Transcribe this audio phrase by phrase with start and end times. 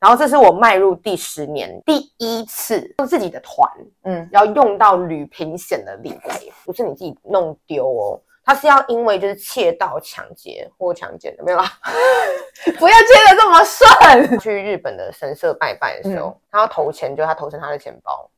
[0.00, 3.70] 然后这是我迈入第十年第一次用自己的团，
[4.04, 11.70] 嗯，要用到旅平险的理赔，不是你自己弄丢哦，他是要因为就是窃盗、抢劫或强奸的，没有啦，
[12.80, 14.40] 不要接的这么顺。
[14.40, 18.28] 去日本的神社拜拜的时候，嗯、他要投钱，就他投成他的钱包。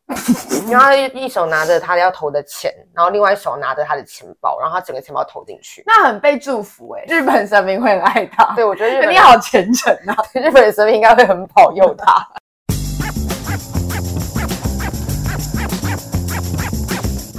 [0.71, 7.15] 然后他一手拿着他要投的钱，然后另外一手拿着他的钱包，然后他整个钱包投进去，那很被祝福哎、欸。
[7.15, 12.29] 日本神明会很爱他，对，我觉得日本你好虔诚啊， 日本神明应该会很保佑他。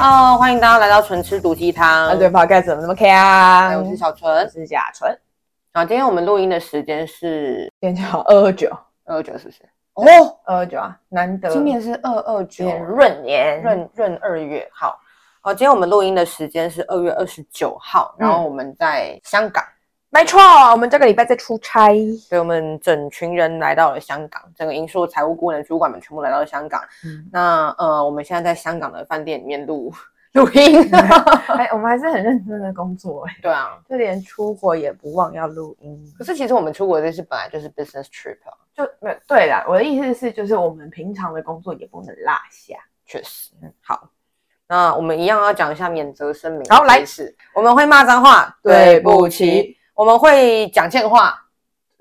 [0.04, 2.08] 哦，欢迎大家来到纯吃毒鸡汤。
[2.10, 3.70] 啊，对，Podcast 怎么那么 K 啊？
[3.78, 5.18] 我是小纯，我是甲纯。
[5.72, 8.70] 啊，今天我们录音的时间是，今天叫，二二九，
[9.06, 9.64] 二二九是不是？
[9.94, 10.04] 哦，
[10.44, 14.70] 二二九啊，难得，今年是二二九，闰年，闰闰二月。
[14.74, 15.00] 好，
[15.40, 19.64] 好，今天我们录音的时间是二月二十九号，然后我们在香港，
[20.14, 20.40] 没错，
[20.72, 26.82] 我们这个礼拜在出差，所以我们整群人来到了香港，整个银硕财务顾问的主管们全部来到了香港。
[27.04, 29.92] 嗯，那呃，我们现在在香港的饭店里面录。
[30.34, 30.82] 录音，
[31.60, 36.04] 哎，我们还是很认真的工作，哎，对啊，就连出国也不忘要录音。
[36.18, 39.64] 可是其实我们出国这是本来就是 business trip 啊，就没对啦。
[39.68, 42.76] 我的意思是，就是我们平常的工作也不能落下。
[43.06, 44.10] 确实，嗯，好，
[44.68, 46.64] 那我们一样要讲一下免责声明。
[46.68, 47.04] 好，来，
[47.54, 49.78] 我们会骂脏话，对不起。
[49.96, 51.40] 我们会讲贱话，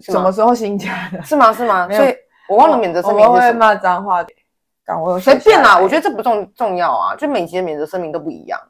[0.00, 1.22] 什么时候新加的？
[1.22, 1.52] 是吗？
[1.52, 1.88] 是吗？
[1.90, 2.14] 所以
[2.48, 3.24] 我忘了免责声明。
[3.26, 4.24] 我们会骂脏话。
[5.20, 8.60] 随便啦，我觉得这不重重要啊，就每集的免责声明都不一样，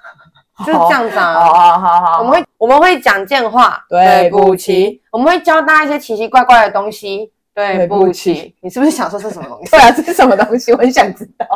[0.64, 1.34] 就是这样子啊。
[1.34, 5.02] 好好好好，我们会我们会讲贱话，对不起。
[5.10, 8.54] 我们会教大家一些奇奇怪怪的东西，对不起。
[8.60, 9.70] 你是不是想说是什么东西？
[9.72, 10.72] 对啊，这是什么东西？
[10.72, 11.46] 我很想知道。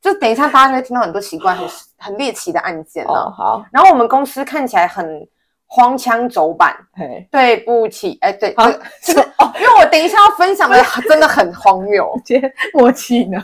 [0.00, 1.66] 就等一下，大家就会听到很多奇怪、很
[1.98, 3.34] 很猎奇的案件了。
[3.36, 5.26] 好，然后我们公司看起来很。
[5.68, 8.54] 荒腔走板，嘿对不起，哎，对，
[9.02, 13.42] 这个哦，因为我等一下要分享的真的很荒谬， 今天默契呢？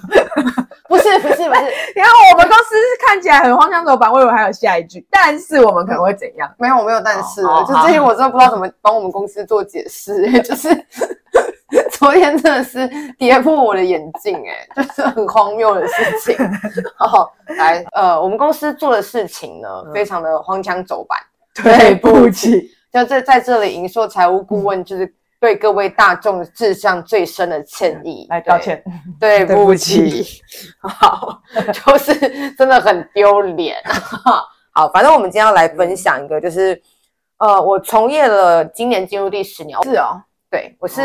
[0.88, 1.48] 不是不是不是，
[1.94, 2.74] 然后 我们公司
[3.06, 6.50] 看起来很荒腔走板，我以为还有下一句，但是我们可能会怎样？
[6.58, 10.68] 没有，我没有，但是就这些我真的不知道怎么帮我们公司做解释，就是
[11.90, 16.36] 昨天真的是跌破我的眼镜，哎，就是很荒谬的事情。
[16.96, 21.18] 好，来，呃，我们公司做的事情呢，非常的荒腔走板。
[21.62, 28.82] 对不起，就在在这里，银硕财务顾问就是对各位大众志向最深的歉意，来道歉。
[29.20, 30.40] 对不起，
[30.80, 31.42] 好，
[31.72, 33.76] 就是真的很丢脸。
[34.72, 36.80] 好，反正我们今天要来分享一个，就是
[37.38, 39.78] 呃，我从业了，今年进入第十年。
[39.82, 41.02] 是哦，对，我是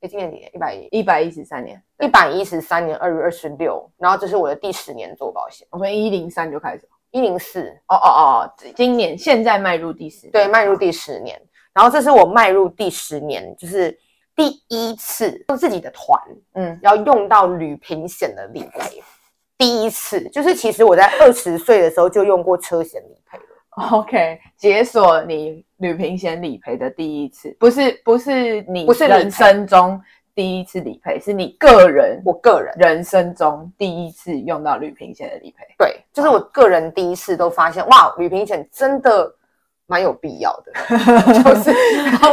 [0.00, 0.50] 哎，今年几年？
[0.52, 5.64] 一百一百一十三年，一百一十三年二月二十六，然后这是我的第十年做保险。
[5.70, 6.88] 我们一零三就开始。
[7.12, 11.40] 一零四哦哦哦，今年现在迈入第十年，对，迈入第十年。
[11.72, 13.96] 然后这是我迈入第十年，就是
[14.34, 16.20] 第一次用自己的团，
[16.54, 19.02] 嗯，要用到旅平险的理赔。
[19.56, 23.88] 第一次就是其实我在二十岁的时候就用过车险理赔了。
[23.90, 30.00] OK，解锁你旅平险理赔的第一次，不是不是你不是人生中。
[30.34, 35.64] 第一次理赔是你个人，我个人人生中第一次用到旅平险的理赔。
[35.76, 39.30] 对，就是我个人第一次都发现，哇，旅平险真的
[39.86, 40.72] 蛮有必要的，
[41.44, 41.72] 就是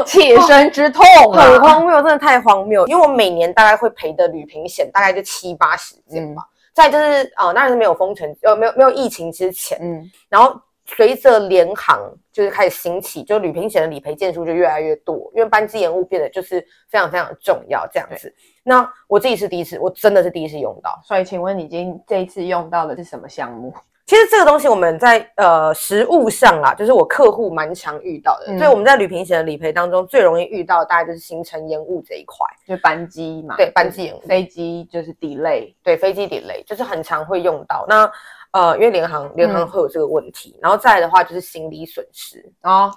[0.05, 2.87] 切 身之痛，很荒谬，真的太荒谬。
[2.87, 6.43] 因为我每年大概会赔的旅平险大概就七八十件吧。
[6.73, 10.59] 再就是呃，当然是没有封城，呃，没有没有疫情之前，嗯，然后。
[10.97, 11.99] 随着联航
[12.39, 18.33] 就是开始兴起，就旅平险的理赔件数就越来越多，因为班机延误变得就是非常非常的重要这样子。
[18.63, 20.97] 那我自己是第一次，我真的是第一次用到。
[21.03, 23.73] 所以，请问你今这一次用到的是什么项目？
[24.05, 28.45] 其实这个东西我们在呃实务上啊，就是我客户蛮常遇到的。
[28.47, 33.57] 嗯、所以我们在旅平险的理赔当中，最容易遇到的大概就是行程延误这一块，就班机嘛。
[33.57, 37.85] 对，班机延误，飞机就是 delay，对，飞机 delay 就是很常会用到。
[37.89, 38.09] 那
[38.51, 42.91] 呃，因为联航联航会有这个问题，嗯、然后再来的话就是行李损失哦，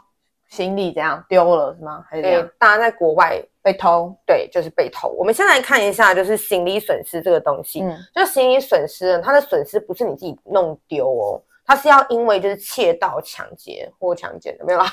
[0.48, 2.04] 行李怎样丢了是吗？
[2.08, 4.14] 还是对，大家在国外被偷？
[4.26, 5.08] 对，就是被偷。
[5.10, 14.86] 我们先来看一下，就是行李损失这个东西，嗯，就行李损失，它的损失不是你自己弄丢哦，它是要因为就是窃盗、抢劫或强奸的，没有啦，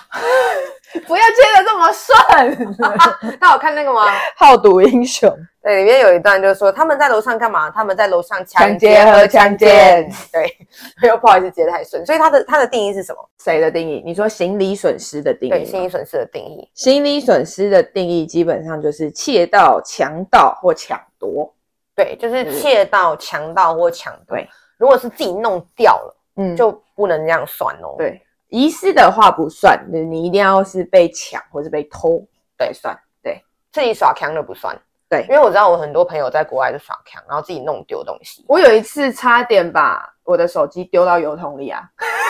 [1.07, 2.77] 不要接的这么顺。
[3.39, 4.05] 那我看那个吗？
[4.35, 5.29] 好赌英雄，
[5.69, 7.69] 对，里面有一段就是说他们在楼上干嘛？
[7.69, 10.10] 他们在楼上抢劫和强奸。
[10.31, 10.51] 对，
[11.07, 12.04] 又不好意思接太顺。
[12.04, 13.30] 所以他的他的定义是什么？
[13.38, 14.01] 谁的定义？
[14.04, 15.51] 你说行李损失的定义？
[15.51, 16.68] 对，行李损失的定义。
[16.74, 21.54] 行李损失的定义基本上就是窃盗、强盗或抢夺。
[21.95, 24.36] 对，就是窃盗、强盗或抢夺。
[24.36, 24.50] 对，
[24.80, 27.94] 如果是自己弄掉了，嗯，就不能这样算哦。
[27.95, 32.25] 对，遗失的话不算，你一定要是被抢或是被偷，
[32.57, 32.98] 对，算。
[33.22, 33.39] 对，
[33.72, 34.75] 自己耍强的不算。
[35.09, 38.45] 对，因为我知道我很多朋友在国外就耍强，然后自己弄丢东西。
[38.47, 41.81] 我有一次差点把我的手机丢到油桶里啊，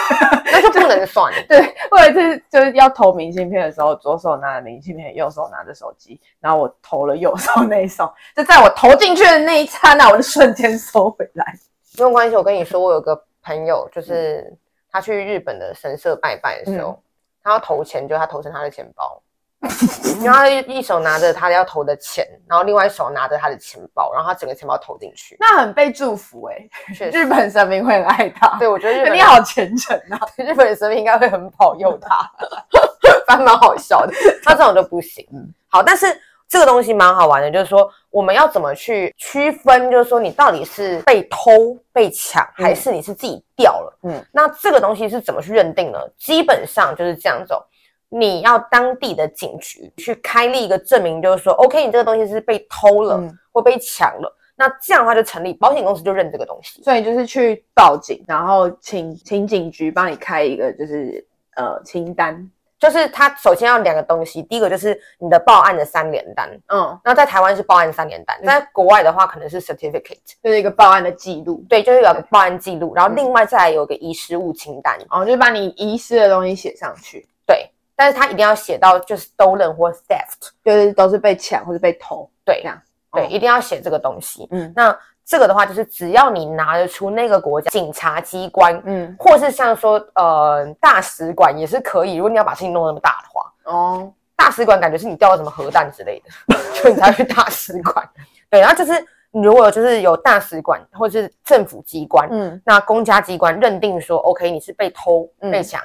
[0.49, 1.29] 那就不能算。
[1.49, 11.53] 对，我有一次就是要投明信片的时候，左手拿着明信片，右手拿着手机，然后我投了右手那一手，就在我投进去的那一刹那，我就瞬间收回来。
[11.97, 14.55] 没有关系，我跟你说，我有个朋友，就是
[14.89, 16.97] 他去日本的神社拜拜的时候，嗯、
[17.43, 19.21] 他要投钱，就他投成他的钱包。
[20.23, 26.56] 然后他一手拿着他要投的钱，然后另外一手拿着他的钱包，然后他整个钱包投进去，那很被祝福哎、
[26.97, 27.09] 欸。
[27.09, 32.31] 日本神明会很爱他，对，我觉得日本你好虔诚啊， 日本神明应该会很保佑他，
[33.27, 34.13] 还蛮好笑的。
[34.44, 35.27] 他这种就不行。
[35.67, 36.07] 好，但是
[36.47, 44.00] 这个东西蛮好玩的，就是说我们要怎么去区分，就是说你到底是被偷、被抢，还是你是自己掉了？
[44.03, 46.00] 嗯，那这个东西是怎么去认定呢？
[46.17, 47.63] 基本上就是这样走。
[48.11, 56.81] 你要当地的警局去开立一个证明，就是说，OK，你这个东西是被偷了、嗯、或被抢了，那这样的话就成立，保险公司就认这个东西。
[56.81, 61.23] 所以就是去报警，然后请请警局帮你开一个就是
[61.56, 77.69] 呃清单，就是他首先要两个东西，第一个就是你的报案的三联单，嗯，那在台湾是报案三联单，在国外的话可能是 certificate，就是一个报案的记录，对，就是有个报案记录，然后另外再来有个遗失物清单，哦，就是把你遗失的东西写上去，对。
[77.99, 82.81] 但是他一定要写到就是 stolen 或 theft，就是都是被抢或者被偷，对，这样，
[83.11, 84.47] 对，一定要写这个东西。
[84.51, 92.15] 嗯，那这个的话就是只要你拿得出那个国家警察机关，嗯，或是像说呃大使馆也是可以。
[92.15, 98.09] 如果你要把事情弄那么大的话，哦，大使馆感觉是你掉了什么核弹之类的， 就你才去大使馆。
[98.49, 98.93] 对，然后就是
[99.31, 105.81] 你如果就是有大使馆或者是政府机关，嗯，那公家机关认定说 OK 你是被偷被抢，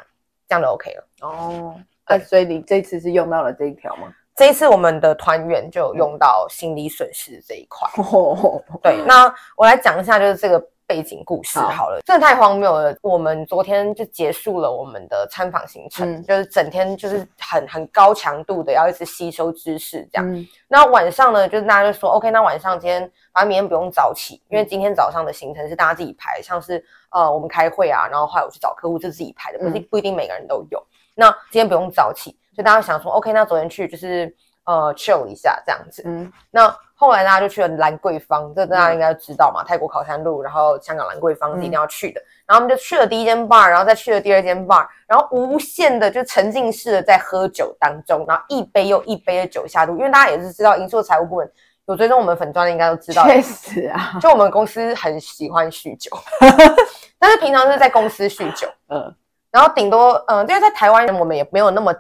[0.49, 1.05] 这样就 OK 了。
[1.23, 1.75] 哦。
[2.05, 4.13] 啊，所以你这次是用到了这一条吗？
[4.37, 7.89] 这一次我们的团员就用到心理损失这一块。
[8.03, 11.99] 哦、对，那我来讲一下，就是这个背景故事好了。
[11.99, 12.93] 好，真的太荒谬了。
[13.01, 20.29] 我们昨天就结束了我们的参访行程，嗯、就是整天就是很很高强度的要一直吸收知识这样。
[20.29, 30.85] 嗯、那晚上呢，就是大家就说，OK，那晚上今天反正明天不用早起，因为今天早上的行程是大家自己排，像是呃我们开会啊，然后后来我去找客户，就自己排的，不是不一定每个人都有。
[31.15, 34.35] 那今天不用早起，所以大家想说，OK，那昨天去就是
[34.65, 36.03] 呃 chill 一下这样子。
[36.07, 42.21] 嗯，那后来大家就去了兰桂坊，这大家应该知道嘛，泰国考山路，然后香港兰桂坊是一定要去的。
[42.21, 51.53] 嗯、然后我们就去了第一间 bar，然后再去了第二间 bar，然后无限的就沉浸式的在喝酒当中，然后一杯又一杯的酒下肚，因为大家也是知道，营收财务顾问
[51.87, 56.11] 有追踪我们粉专的应该都知道，确实啊，就我们公司很喜欢酗酒，
[57.19, 59.15] 但是平常是在公司酗酒，嗯。
[59.55, 61.95] 然后顶多，嗯、呃，因为在台湾人，我们也没有那么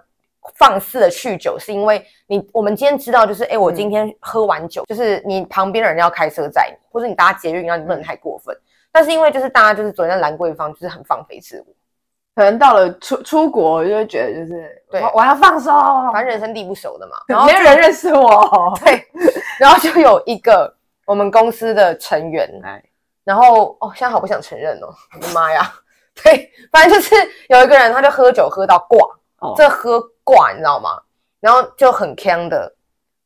[0.56, 8.52] 放肆的酗酒，是因为你，我们今天知道，就是，哎，我今天喝完酒，嗯、就是你旁边的人要开车载你，或者你搭捷运，然后你不能太过分。
[8.56, 11.72] 嗯、但是因为就是大家就是昨天在兰桂坊，就是很放飞自我，
[12.34, 15.72] 可能到了出出国就会觉得就是，对，我，我要放松，
[16.12, 19.00] 反正人生地不熟的嘛，然后没有人认识我， 对，
[19.60, 20.74] 然后就有一个
[21.06, 22.50] 我们公司的成员，
[23.22, 25.72] 然后哦，现在好不想承认哦，我的妈呀！
[26.22, 27.14] 对，反正就是
[27.48, 28.98] 有一个人，他就喝酒喝到挂，
[29.40, 31.00] 哦、这喝挂你知道吗？
[31.40, 32.72] 然后就很锵的，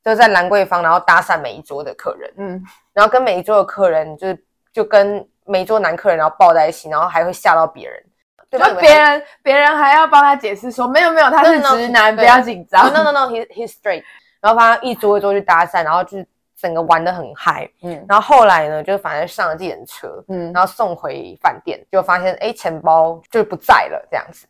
[0.02, 8.02] 就在兰桂坊，然后搭讪每一桌的客人，嗯，然后跟每一桌的客人，就是就跟每一桌男客人，然后抱在一起，然后还会吓到别人，
[8.50, 8.71] 对吧？
[8.80, 14.02] 别人别人还要帮他解释说，没有没有，他是直男，不要紧张，no no no，he he's straight，
[14.40, 16.26] 然后帮他一桌一桌去搭讪，然后就是。
[16.59, 24.45] 整个玩的很嗨，嗯，然后后来呢，就反正上了计程车，嗯，然后送回饭店，就发现哎，钱包就不在了这样子。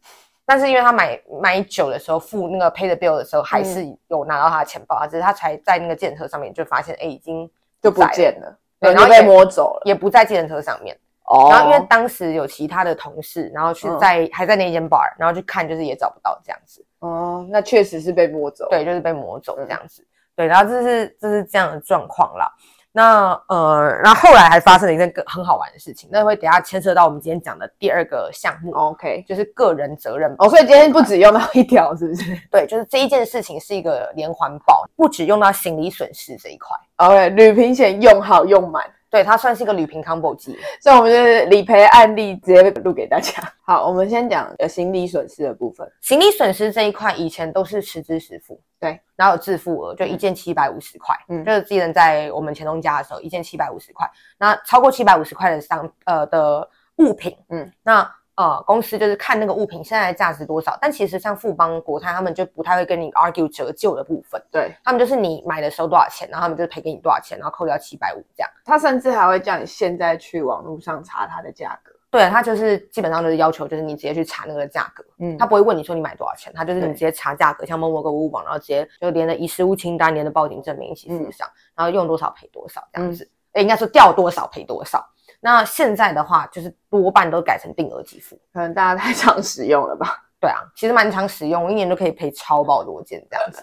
[0.47, 7.49] 但是因为他买买酒的时候付那个 pay the bill 的时候，还是有拿到他的钱包，只是他才在那个计程车上面就发现哎，已经
[7.83, 10.97] 就不见了，对，然后被摸走了，也不在计程车上面。
[11.27, 16.83] 哦，然后因为当时有其他的同事，然后去在还在那间 bar，然后去看，就是也找不到这样子。
[17.01, 20.03] 哦，那确实是被摸走，对，就是被摸走这样子。
[20.39, 22.49] 对，然后这是这是这样的状况啦。
[22.93, 30.33] 那呃，然后后来还发生了一件更很好玩的事情，那会等下牵涉到我们今天讲的第二个项目，OK，就是个人责任。
[30.39, 32.23] 哦，所以今天不止用到一条，是不是？
[32.53, 36.77] 对，就是这一件事情是一个连环保，不止用到行李损失这一块。
[36.97, 38.85] OK，旅平险用好用满。
[39.11, 43.43] 对，它算是一个旅平 combo 机， 所以我们就是理赔案例直接录给大家。
[43.65, 45.91] 好，我们先讲呃行李损失的部分。
[46.01, 58.11] 行李损失这一块以前都是实支实付，对，然后有自付额，就一件七百五十块，嗯，就是之前在我们前东家的时候，一件七百五十块，那超过七百五十块的商呃的物品，嗯，那。
[58.39, 68.49] 呃，公司就是看那个物品现在的价值多少，但其实像富邦、国泰他们就不太会跟你 argue 折旧的部分，对，他们就是你买的时候多少钱，然后他们就赔给你多少钱，然后扣掉七百五这样。
[68.65, 85.05] 他甚至还会叫你现在去网络上查它的价格，对，他就是基本上就是要求就是你直接去查那个价格，嗯，他不会问你说你买多少钱，他就是你直接查价格，像某某购物网，然后直接就连着遗失物清单、连着报警证明一起附上，嗯、然后用多少赔多少这样子，哎、嗯，应该说掉多少赔多少。
[85.41, 90.25] 那现在的话，就是多半都改成定额给付，可能大家太常使用了吧？
[90.41, 93.63] 对啊，其实蛮常使用，一年都可以赔超爆多件这样子。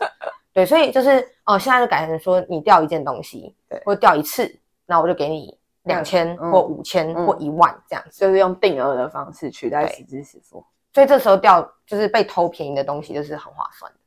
[0.54, 4.54] 对，所以就是哦、呃，现在就改成说，你掉一件东西，对，或掉一次，
[4.86, 10.66] 那我就给你两千或五千或一万这样子，就是用定额的方式取代实支实付。
[10.94, 13.98] 所以这时候掉就是被偷便宜的东西，就是很划算的，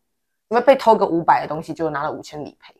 [0.48, 2.74] 因为被偷个五百的东西，就拿了五千理赔。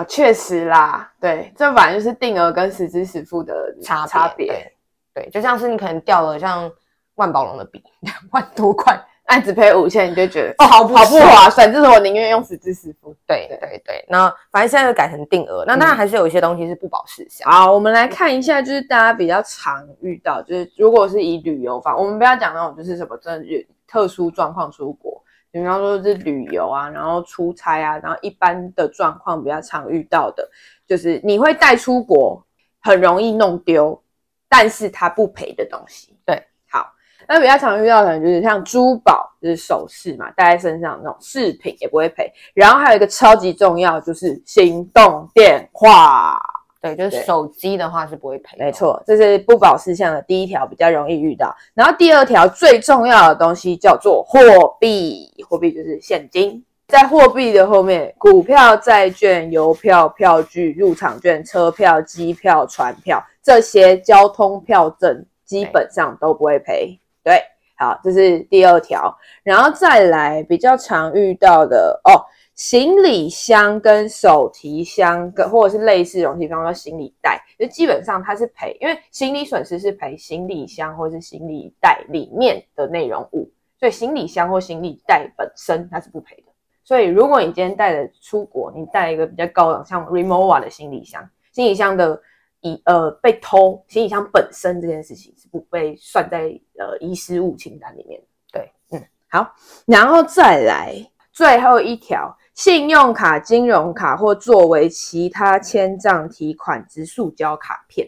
[0.00, 4.72] 啊，确实啦，对，这反正就是定额跟实支实付的差差别，
[5.12, 6.70] 对，就像是你可能掉了像
[7.16, 13.14] 万宝龙的笔两万多块，那只赔五千，你就觉得哦，好不好不划算，就是我宁愿用实支实付。
[13.26, 17.50] 对对对，那反正现在就改成定额，那当然还是有一些东西是不保事项。
[17.50, 25.22] 好，我们来看一下，就是大家比较常遇到，就是如果是以旅游法，我们不要讲那种就是什么真的特殊状况出国。
[25.52, 30.48] 比方说是旅游啊，然后出差啊，然后一般的状况比较常遇到的，
[30.86, 32.44] 就是你会带出国，
[32.80, 34.00] 很容易弄丢，
[34.48, 36.16] 但是它不赔的东西。
[36.24, 36.40] 对，
[36.70, 36.92] 好，
[37.26, 42.32] 那比较常遇到的可能就是像珠宝，就是首饰嘛，戴在身上那种饰品也不会赔。
[42.54, 46.40] 然后还有一个超级重要，就是行动电话。
[46.80, 48.56] 对，就是手机的话是不会赔。
[48.58, 51.54] 没错，这是不保事项的第一条，比较容易遇到。
[51.74, 54.40] 然后第二条最重要的东西叫做货
[54.80, 56.64] 币，货币就是现金。
[56.88, 66.98] 在货币的后面，股票、债券、邮票、票据、入场券、车票、机票、船票这些交通票证基本上都不会赔。
[67.22, 67.40] 对，
[67.76, 69.16] 好，这是第二条。
[69.42, 72.24] 然后再来比较常遇到的哦。
[72.54, 86.52] 行李箱跟手提箱，跟或者是类似容器，比方说行李袋，就基本上它是赔，因为行李损失是赔行李箱或者是行李袋里面的内容物，所以行李箱或行李袋本身它是不赔的。
[86.84, 92.20] 所以如果你今天带着出国，你带一个比较高档，像 Rimowa 的行李箱，行李箱的
[92.60, 96.40] 遗呃被偷，行李箱本身这件事情是不被算在
[96.78, 98.20] 呃遗失物清单里面。
[98.52, 99.50] 对，嗯，好，
[99.86, 100.94] 然后再来
[101.32, 102.36] 最后一条。
[102.60, 108.06] 信用卡、金融卡或作为其他签账提款之塑胶卡片，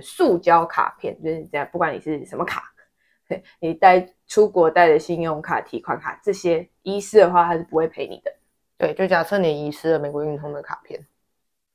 [0.00, 2.72] 塑胶卡片就是这样，不管你是什么卡，
[3.60, 8.32] 你带出国带的信用卡、提款卡这些遗失的话，它是不会赔你的。
[8.78, 10.98] 对，就假设你遗失了美国运通的卡片，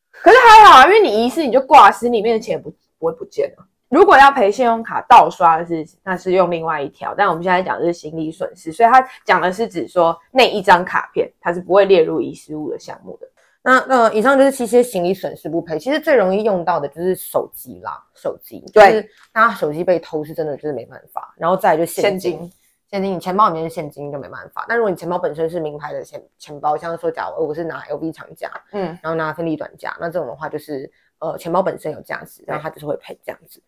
[0.09, 3.67] 可是还好啊，因为你遗失你就挂失，里面的钱不不会不见了。
[3.89, 7.15] 如果要赔信用卡盗刷的是，那是用另外一条。
[7.15, 13.27] 但我们现在讲的是行李损失，所以他讲的是指说那一张卡片它是不会列入遗失物的项目的。
[13.63, 15.77] 那呃，以上就是这些行李损失不赔。
[15.77, 18.63] 其实最容易用到的就是手机啦，手机。
[18.73, 21.33] 对，就是大家手机被偷是真的就是没办法。
[21.37, 22.49] 然后再来就现金，
[22.89, 24.65] 现金，你钱包里面是现金就没办法。
[24.69, 30.89] 但如果你钱包本身是名牌的钱钱包，像是说假如我是拿 LV 长夹，嗯，然后拿芬利短夹，那这种的话就是
[31.19, 33.61] 呃钱包本身有价值，然后它就是会赔这样子。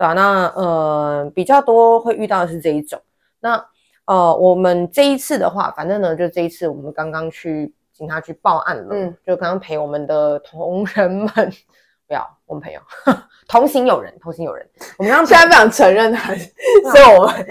[0.00, 2.98] 对啊，那呃比较多会遇到的是这一种。
[3.38, 3.62] 那
[4.06, 11.28] 呃我们这一次的话，反正呢就这一次我们刚刚去警察局报案了，嗯，就刚刚陪我们的同仁们，
[12.08, 12.80] 不要我们朋友
[13.46, 14.66] 同行有人，同行有人，
[14.96, 16.48] 我们刚刚现在不想承认他是
[17.18, 17.46] 我们，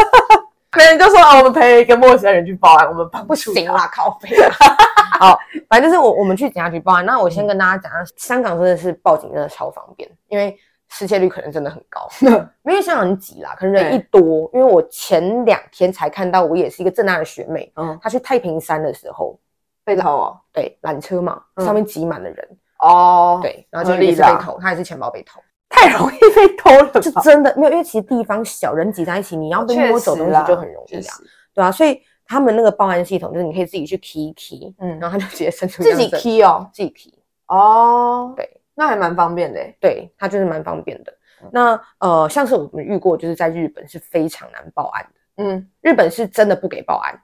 [0.72, 4.30] 别人就说啊，我们陪一个陌生人去报案，我们帮不行啦，靠北。
[5.20, 7.04] 好，反正就是我我们去警察局报案。
[7.04, 10.58] 那我先跟大家讲，嗯、香港真的是报警真的超方便，因为。
[10.88, 14.48] 失窃率可能真的很高，因为香港很挤啦，可能人一多。
[14.54, 19.38] 因为我前两天才看到，我也是一个正大的学妹，嗯，她去太平山的时候
[19.84, 31.14] 被偷哦，对，缆车嘛，上面挤满了人哦，对，然后就一直被偷，她也是钱包被偷，太容易被偷了，是真的没有，因为其实地方小，人挤在一起，你要被摸走东西就很容易啊，
[31.52, 37.12] 对啊，所以他们那个报案系统就是你可以自己去 key key，嗯，然后他就直接伸出自己 key 哦，自己 key
[37.48, 38.48] 哦，对。
[38.76, 39.60] 那还蛮方便的。
[39.80, 41.12] 对，它就是蛮方便的。
[41.42, 45.42] 嗯、那呃，像是我们遇过，就是在日本是非常难报案的。
[45.42, 47.20] 嗯，日本是真的不给报案，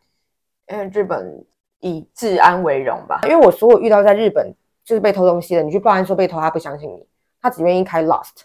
[0.68, 1.44] 因为日本
[1.80, 3.20] 以治安为荣吧。
[3.24, 7.06] 因为我所有遇到在日本就是被偷东西的，你去报案说被偷，他不相信你，
[7.40, 8.42] 他只愿意开 lost。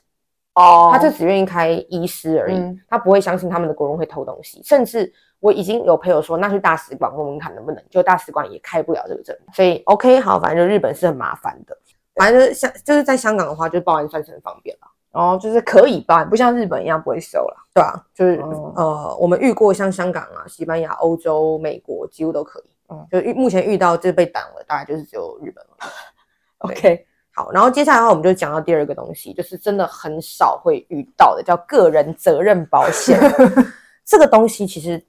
[0.54, 4.60] 哦，他就只愿意开遗失而已，嗯、他不会相信他们的国人会偷东西。
[4.64, 9.38] 甚至我已经有朋友说，那去大使馆问问看能不能，就大使馆也开不了这个证。
[9.54, 11.78] 所以 OK 好，反正就日本是很麻烦的。
[12.18, 14.88] 反正就是香，就是在香港的话，就报案算是很方便了。
[15.12, 22.64] 哦，就是可以报案，不像日本一样不会收了，对啊，就是、嗯、呃，我们遇过像香港啊、西班牙、欧洲、美国几乎都可以。
[22.90, 25.92] 嗯，就遇目前遇到就被挡了，大概就是只有日本了。
[26.60, 27.06] OK。
[27.32, 33.20] 好，然后接下来的话，我们就讲到第二个东西，就是真的很少会遇到的，叫个人责任保险。
[34.04, 35.00] 这个东西其实，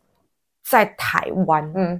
[0.62, 1.98] 在台湾，嗯，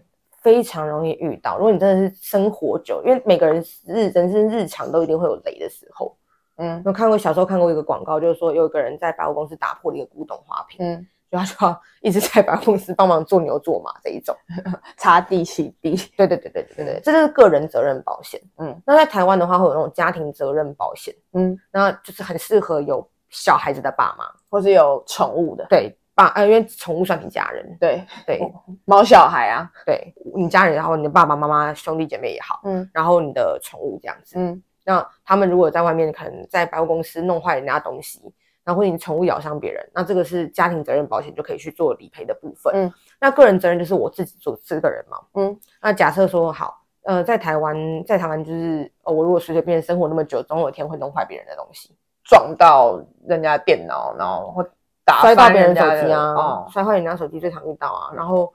[0.49, 1.59] 非常容易遇到。
[1.59, 6.17] 如果你真的是生活久，因为每个人日人生日常都一定会有雷的时候，
[6.57, 11.07] 嗯，我看过小时候看过一个广告，就是说有一个人在百货公司打破了一个古董花瓶，嗯。
[11.31, 14.35] 就他就要一直在百货公司帮忙做牛做马这一种，
[14.97, 15.95] 擦地洗地。
[16.17, 18.40] 对对对对对对，这就是个人责任保险。
[18.57, 21.14] 嗯，那在台湾的话会有那种家庭责任保险。
[21.35, 25.67] 嗯，那就是很适合有小孩子的爸妈，或是有宠物的。
[25.69, 27.76] 对，爸，呃，因为宠物算你家人。
[27.80, 28.40] 对对，
[28.84, 38.20] 猫小孩啊，对你家人，然后你的爸爸妈妈、兄弟姐妹也好，嗯，然后你的宠物这样子，嗯，那他们如果在外面可能在百货公司弄坏人家东西。
[38.64, 42.70] 然后或者你宠物咬伤别人，那这个是家庭责任保险就可以去做理赔的部分。
[42.76, 45.16] 嗯，那个人责任就是我自己做这个人嘛。
[45.37, 54.62] 嗯，那假设说好，呃，在台湾，在台湾就是，呃，我如果随随便便生活那么久，总有一天会弄坏别人的东西，撞到人家电脑，然后或
[55.09, 58.12] 打摔到别人手机啊，哦、摔坏人家手机最常遇到啊。
[58.15, 58.53] 然后，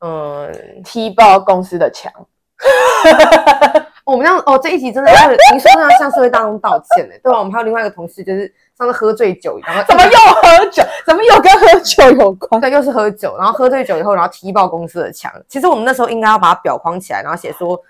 [0.00, 0.52] 嗯、呃，
[0.84, 2.12] 踢爆公司的墙。
[4.04, 7.14] 我们这样哦，这一集真的是，您说要向社会大众道歉呢？
[7.22, 7.38] 对吧？
[7.38, 10.82] 我们还有另外一个同事，就是上次喝醉酒，然后怎么又喝酒？
[11.06, 12.60] 怎么又跟喝酒有关？
[12.60, 15.32] 对，又是喝酒，然后喝醉酒以后，然后踢爆公司的墙。
[15.48, 17.80] 其实我们那时候应该要把它裱框起来，然后写说，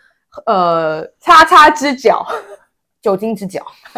[0.45, 2.27] 呃，叉叉之脚，
[3.03, 3.61] 酒精之脚，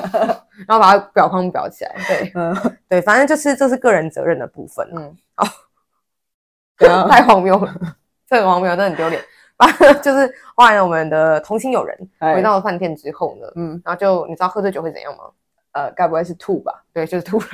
[0.66, 1.94] 然后把它裱框裱起来。
[2.08, 4.88] 对，嗯，对，反正就是这是个人责任的部分。
[4.96, 5.46] 嗯，哦，
[7.08, 7.74] 太荒谬了，
[8.26, 9.22] 这很荒谬，真的很丢脸。
[10.02, 15.24] 就是后来我们的同行友人回到了饭店之后呢，嗯，然后就你知道喝醉酒会怎样吗？
[15.72, 16.82] 呃，该不会是吐吧？
[16.92, 17.46] 对，就是吐了。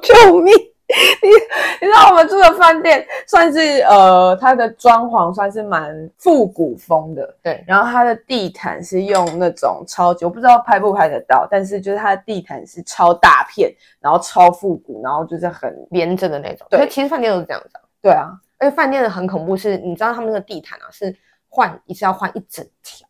[0.00, 0.54] 救命！
[1.22, 1.28] 你
[1.80, 7.64] 你知道我们住的饭店算是呃，它的装潢算是蛮复古风的，对。
[7.66, 16.66] 然后它的地毯是用那种超级，我不知道拍不拍得到，但是就是它的地毯是超大片，然后超复古，然后就是很连着的那种。
[16.70, 17.70] 对，其实饭店都是这样子。
[18.00, 18.30] 对啊。
[18.58, 21.16] 而且饭店的很恐怖是，你知道他们那个地毯啊，是
[21.48, 23.08] 换一次要换一整条，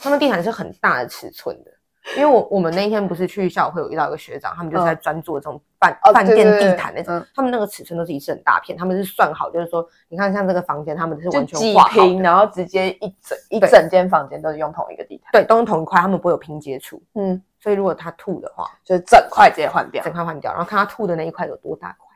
[0.00, 1.69] 他们地毯是很大的尺寸的。
[2.16, 17.00] 因为我我们那一天不是去校友会有遇到一个学长，他们就是在专做这种饭饭、哦、店地毯那种，他们那个尺寸都是一次很大片，他们是算好，就是说你看像这个房间，他们是完全划平，然后直接一整一整间房间都是用同一个地毯，对，都用同一块，他们不会有拼接处。
[17.14, 22.08] 嗯，所以如果他吐的话，就是整块直接换掉，整块换掉，然后看他吐的那一块有多大块。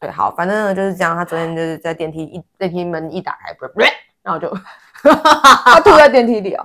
[0.00, 1.16] 对，好，反正呢就是这样。
[1.16, 3.56] 他昨天就是在电梯一电梯门一打开，
[4.22, 4.48] 然后就
[5.02, 6.64] 他吐在电梯里哦，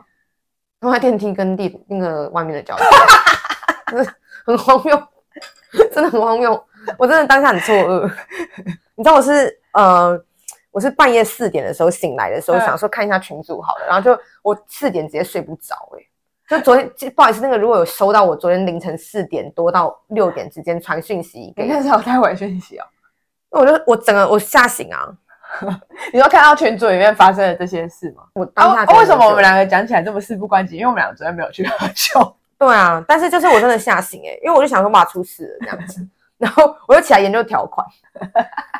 [0.83, 2.75] 吐在电梯跟地那个外面的交
[3.87, 4.13] 真的
[4.45, 5.01] 很荒谬，
[5.93, 6.63] 真的很荒谬。
[6.97, 8.11] 我真的当下很错愕。
[8.95, 10.21] 你知道我是呃，
[10.69, 22.85] 我是半夜四点的时候醒来的时候，想说看一下群组好了，然后就我四点直接睡不着哎、欸，就昨天不好意思，那个如果有收到我昨天凌晨四点多到六点之间传讯息，你看是有太晚讯息哦。
[23.49, 25.07] 我就我整个我吓醒啊！
[26.11, 28.23] 你说看到群组里面发生的这些事吗？
[28.33, 30.75] 我当下、啊、为什么我们两个讲起来这么事不关己？
[30.77, 32.35] 因为我们两个昨天没有去喝酒。
[32.57, 37.85] 对啊，但是就是我真的吓醒哎、欸，因为我就想说哇出事了这样子， 然后我就起来研究条款。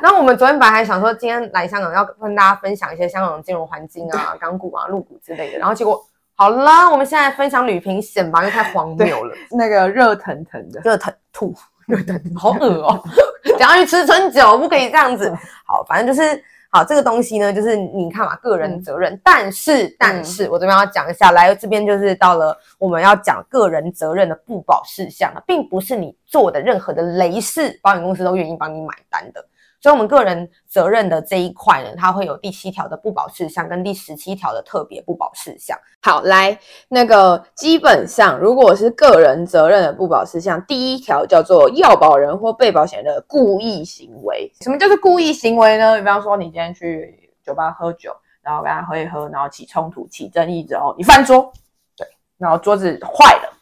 [0.02, 6.02] 然后我们昨天本来还想说今天来香港要跟大家分享一些香港的金融环境啊、港股啊、陆股之类的，然后结果
[6.36, 11.54] 好了，我们现在分享旅平险吧，因为太荒谬了，那个热腾腾的，热腾吐。
[11.86, 13.04] 对对，好恶哦！
[13.44, 15.30] 等下去吃春酒，不可以这样子。
[15.66, 16.42] 好，反正就是
[16.74, 19.12] 好，这个东西呢，就是你看嘛，个人责任。
[19.12, 29.46] 嗯、但是，但是我这边要讲一下，来这边就是到了我们要讲个人责任的不保事项了，并不是你做的任何的雷事，保险公司都愿意帮你买单的。
[29.84, 35.78] 所以，我们个人责任的这一块呢，它会有第七条的不保事项跟第十七条的特别不保事项。
[36.00, 44.50] 好，来那个基本上，如果是个人责任的不保事项，第一条叫做要保人或被保险人的故意行为。
[44.62, 45.98] 什么叫做故意行为呢？
[45.98, 51.52] 比方说，你今天去酒吧喝酒，然后跟他喝一喝，然后起冲突、起争议之后，你翻桌，
[51.94, 53.52] 对，然后桌子坏了。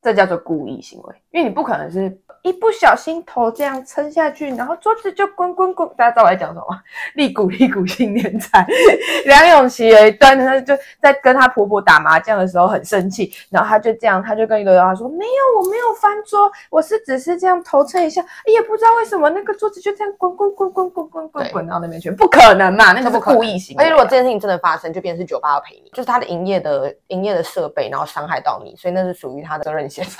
[0.00, 2.16] 这叫做故意行为，因为你不可能是。
[2.44, 5.88] 一不小心头这样撑下去，然后桌子就滚滚滚。
[5.96, 6.66] 大家知道我在讲什么？
[7.14, 8.66] 立古立古新年财，
[9.26, 22.90] 梁咏琪有一段，她就在跟她婆婆打麻将的时候很生气，然后她就这样，她就跟刘德华说：“没有，我没有翻桌，我是只是这样头撑一下，也不知道为什么那个桌子就这样滚滚滚滚滚滚滚滚到那边去，不可能嘛？
[22.92, 23.84] 那个是故意行为。
[23.84, 30.04] 而且如果这件事情真的发生，就变成是酒吧要赔你，就是他的营业的营业的设备，然后伤害到你，所以那是属于他的责任险。”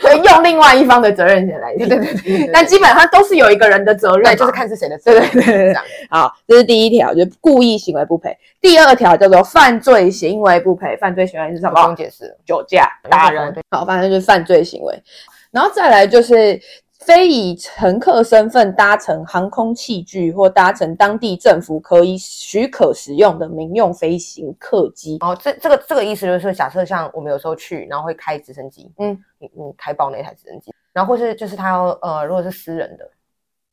[0.00, 5.22] 可 以用另外一方的责任险来，对对对，但基本上都是有一个人的责任，对，就是看是谁的责任。
[5.30, 5.74] 对对对，
[6.10, 8.36] 好，这是第一条，就是故意行为不赔。
[8.60, 11.74] 第二条叫做犯罪行为不赔，犯罪行为是什么？
[11.74, 13.54] 不用解释，酒驾、打人。
[13.70, 15.02] 好，反正就是犯罪行为。
[15.50, 16.60] 然后再来就是。
[17.00, 25.16] 非以乘客身份搭乘航空器具或搭乘当地政府可以许可使用的民用飞行客机。
[25.20, 33.10] 哦，这这个这个意思就是说，假设像我们有时候去，然后会开直升机，嗯，你你开爆那台直升机，然后或是就是他要呃，如果是私人的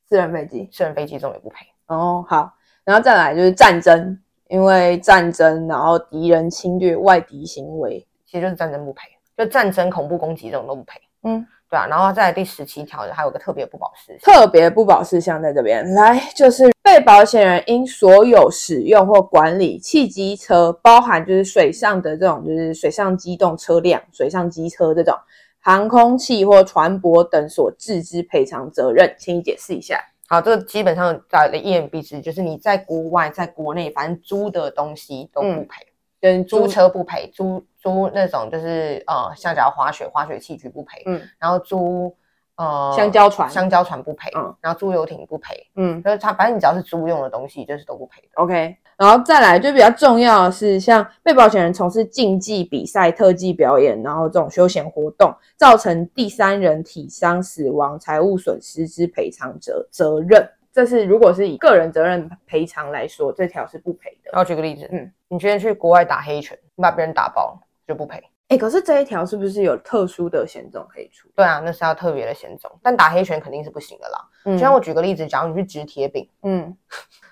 [0.07, 1.65] 私人飞机，私人飞机这种也不赔。
[1.87, 2.49] 哦，好，
[2.85, 11.01] 然后再来就是战争，因为战争，然后敌人侵略外敌行为，其实就是战争不赔，就战争恐怖攻击这种都不赔。
[11.23, 11.45] 嗯。
[11.69, 25.13] 对啊，然后在第十七条还有个特别不保事项，特别不保事项在这边来，就是被保险人因所有使用或管理汽机车，包含就是水上的这种就是水上机动车辆、水上机车这种
[25.59, 29.99] 航空器或船舶等所致之赔偿责任，请你解释一下。
[30.29, 35.83] 好，这个基本上在的一言蔽之，就是你在国外、在国内，反正租的东西都不赔。
[35.83, 42.15] 嗯跟租车不赔，租租那种就是呃，像假如滑雪滑雪器具不赔，嗯，然后租
[42.55, 48.29] 呃香蕉船香蕉船不赔，嗯，然后租游艇不赔，嗯，就是它反正你只要是租用的东西，就是都不赔的。
[48.35, 60.49] OK，然后再来就比较重要的是，像被保险人从事竞技比赛、特技表演，然后这种休闲活动，造成第三人体伤、死亡、财务损失之赔偿责责任。
[60.73, 64.29] 这是如果是以个人责任赔偿来说，这条是不赔的。
[64.31, 68.23] 然后举个例子，嗯，你今天去国外打黑拳，你把别人打爆就不赔。
[68.49, 71.27] 哎，可是这一条是不是有特殊的险种可以出？
[71.35, 74.19] 对啊，那是要特别的险种，但打黑拳肯定是不行的啦。
[74.45, 76.75] 嗯，就像我举个例子，假如你去掷铁饼，嗯。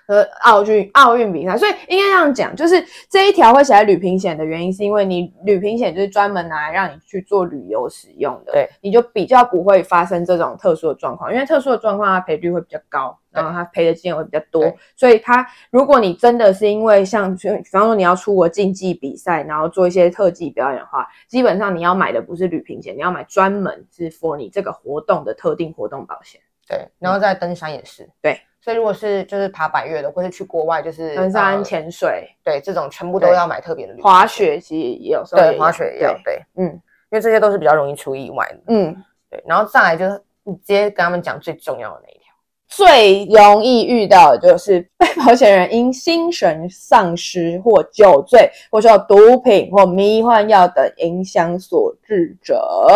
[0.08, 2.80] 呃，奥运奥运比赛，所以应该这样讲，就是
[3.10, 14.62] 这一条会写在旅平险的原因，是因为你旅平险就是专门拿来让你去做旅游使用的，对，你就比较不会发生这种特殊的状况，因为特殊的状况它赔率会比较高，然后他赔的金额会比较多，
[14.96, 28.40] 所以他如果你真的是因为像比方说你要出国竞技比赛，然后做一些特技表演的话，基本上你要买的不是旅平险，你要买专门是 for 你这个活动的特定活动保险，对，然后在登山也是，对。
[28.58, 33.94] 所以如果是就是爬百越的，或是去国外就是登山、潜水，对，这种全部都要买特别的。
[34.02, 39.40] 滑雪其实也有对，滑雪也有，对，嗯，因为这些都是比较容易出意外的，嗯，对。
[39.46, 42.25] 然后再来就是你直接跟他们讲最重要的那一条，
[42.68, 52.88] 最容易遇到的就是被保险人因心神丧失或酒醉，或者说毒品或迷幻药等影响所致者，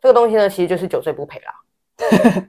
[0.00, 1.54] 这个东西呢，其实就是酒醉不赔啦。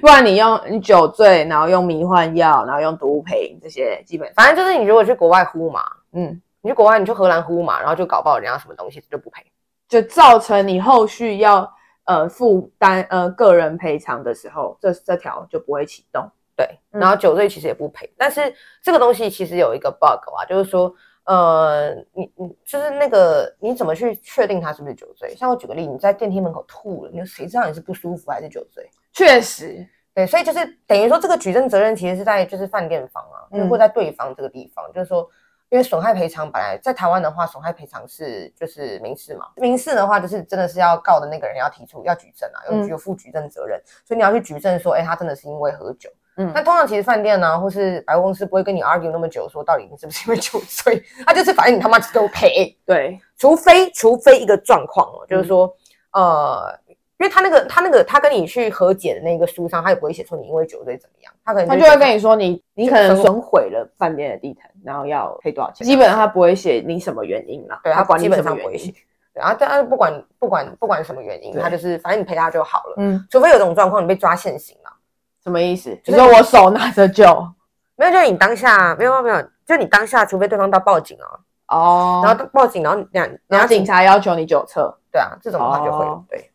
[0.00, 9.42] 不然你用你酒醉，然后用迷幻药，然后用毒品这些，基本反正就是你如果去国外呼嘛，嗯，你去国外你去荷兰呼嘛，然后就搞爆人家什么东西就不赔，
[9.88, 11.68] 就造成你后续要
[12.04, 16.30] 呃负担呃个人赔偿的时候，这这条就不会启动。
[16.56, 20.94] 对，然后酒醉其实也不赔，嗯、但是这个东西其实有一个 bug 啊，就是说。
[21.26, 25.34] 呃，你你就是那个，你怎么去确定他是不是酒醉？
[25.34, 28.86] 像我举个例，你在电梯门口吐了，你说谁知道你是不舒服还是酒醉？
[29.10, 35.26] 确实，对，所以就是等于说这个举证责任其实是在就是饭店方啊，嗯、或在对方这个地方，就是说，
[35.74, 46.08] 因为损害赔偿本来在台湾的话，损害赔偿是就是民事嘛，民事的话就是真的是要告的那个人要提出要举证啊，有有负举证责任，嗯、所以你要去举证说，哎，他真的是因为喝酒。
[46.36, 52.72] 嗯，那通常其实饭店呢、啊，或是百货公司不会跟你 argue 那么久，说到底你是不是因为酒醉，他就是反正你他妈给我赔。
[52.86, 55.66] 对，除非除非一个状况哦，就是说，
[56.12, 56.80] 嗯、呃，
[57.24, 65.86] 因为他那个他那个他跟你去和解的那个书上，他也不会写说你因为酒醉怎么样，他可能他就会跟你说你你可能损毁了饭店的地毯，然后要赔多少钱。
[65.86, 68.94] 基本上他不会写你什么原因啦，对他管你什么原因。
[69.32, 72.94] 对啊，但是不管不管不管什么原因，他就是反正你赔他就好了。
[72.98, 74.90] 嗯，除非有这种状况，你被抓现行了。
[75.42, 75.98] 什么意思？
[76.04, 77.46] 就是我手拿着酒，
[77.96, 81.26] 没有，就是你当下没有没有，就你当下，除非对方到报警啊，
[81.76, 86.50] 哦，然后报警，然后两然后警察要求你酒测，对啊，这种的话就会、哦、对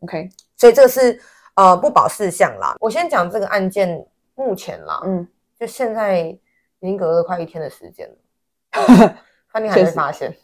[0.00, 1.20] ，OK，所以这个是
[1.54, 2.74] 呃不保事项啦。
[2.80, 5.26] 我先讲这个案件目前啦，嗯，
[5.58, 6.40] 就现在已
[6.80, 8.16] 经隔了快一天的时间了，
[9.52, 10.36] 饭店还没发现，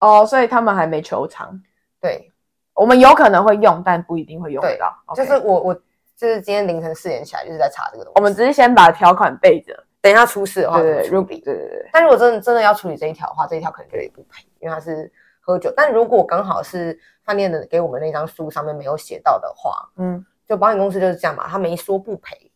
[0.00, 1.60] 哦，所以他们还没求偿，
[2.00, 2.28] 对。
[2.74, 4.90] 我们有可能会用，但不一定会用得到。
[5.14, 5.74] 就是我我
[6.16, 8.18] 就是今天凌晨四点起来就是在查这个东西。
[8.18, 11.38] 我们只是先把条款备着，等一下出事的话对对处理。
[11.42, 11.90] 对对对。
[11.92, 15.12] 但如果真的真的要处理这一条的话，这一条可能就也不赔，因为它是
[15.42, 15.70] 喝酒。
[15.76, 22.48] 但如果刚好是饭店的给我们那张书上面没有写到的话，嗯，就保险公司就是这样嘛，他没说不赔。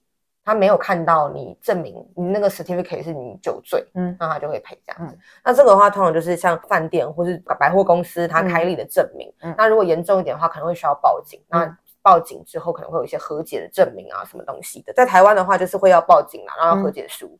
[0.48, 5.12] 他没有看到你证明你那个 certificate 是你酒醉，嗯，那他就会赔这样子。
[5.16, 9.28] 嗯、那这个的话，通常就是像饭店或是百货公司，他开立的证明。
[9.40, 11.40] 嗯、那如果严重一点的话，可能会需要报警。
[11.48, 14.92] 嗯、那报警之后，可能会有一些和解的证明啊，什么东西的。
[14.92, 17.36] 在台湾的话，就是会要报警啊，然后要和解书。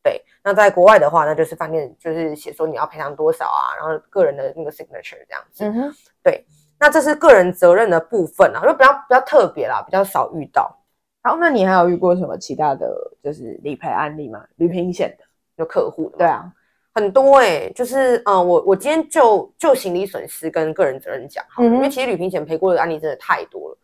[0.00, 5.64] 嗯、对，那在国外的话，那就是饭店就是写说你要赔偿多少啊，然后个人的那个 signature 这样子。
[5.64, 6.44] 嗯哼，对，
[6.78, 10.74] 那这是个人责任的部分啊，就比较比较特别啦，比较少遇到。
[11.22, 12.90] 然后，那你还有遇过什么其他的
[13.22, 14.42] 就是理赔案例吗？
[14.56, 15.24] 旅平险的
[15.56, 16.50] 有客户的，对啊，
[16.94, 23.78] 很多哎、欸，就是嗯、呃，我我今天就就行李损失跟个人责任讲，好，嗯、因为其实旅平险赔过的案例真的太多了。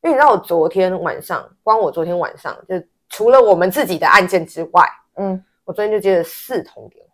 [0.00, 2.74] 因为你知道，我昨天晚上，光我昨天晚上就
[3.10, 7.08] 除了我们自己的案件之外，嗯，我昨天就接了四通电话。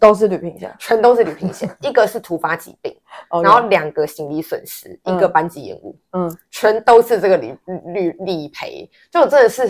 [0.00, 1.68] 都是旅平险，全都是旅平险。
[1.82, 2.96] 一个是突发疾病，
[3.44, 7.54] 然后两个行李损失，一个班级延误，嗯，全都是这个理
[7.92, 8.90] 理理赔。
[9.10, 9.66] 就真的是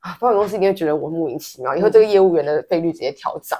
[0.00, 3.58] 啊，保险公司一定会觉得我莫名其妙，以后这个业务员的费率直接调涨。